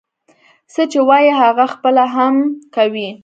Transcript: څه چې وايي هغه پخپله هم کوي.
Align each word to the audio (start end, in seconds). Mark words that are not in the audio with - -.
څه 0.73 0.83
چې 0.91 0.99
وايي 1.09 1.31
هغه 1.39 1.55
پخپله 1.69 2.05
هم 2.15 2.35
کوي. 2.75 3.09